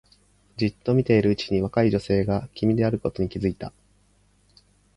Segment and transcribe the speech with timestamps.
[0.57, 3.71] じっと見ているうちに若い女性が君であることに気がついた